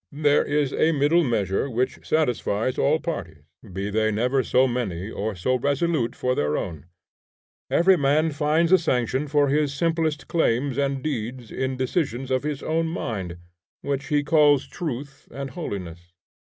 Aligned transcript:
There 0.11 0.43
is 0.43 0.73
a 0.73 0.91
middle 0.93 1.23
measure 1.23 1.69
which 1.69 1.99
satisfies 2.01 2.79
all 2.79 2.99
parties, 2.99 3.43
be 3.71 3.91
they 3.91 4.09
never 4.11 4.41
so 4.41 4.67
many 4.67 5.11
or 5.11 5.35
so 5.35 5.59
resolute 5.59 6.15
for 6.15 6.33
their 6.33 6.57
own. 6.57 6.87
Every 7.69 7.97
man 7.97 8.31
finds 8.31 8.71
a 8.71 8.79
sanction 8.79 9.27
for 9.27 9.49
his 9.49 9.75
simplest 9.75 10.27
claims 10.27 10.75
and 10.79 11.03
deeds 11.03 11.51
in 11.51 11.77
decisions 11.77 12.31
of 12.31 12.41
his 12.41 12.63
own 12.63 12.87
mind, 12.87 13.37
which 13.81 14.07
he 14.07 14.23
calls 14.23 14.65
Truth 14.65 15.27
and 15.29 15.51
Holiness. 15.51 16.11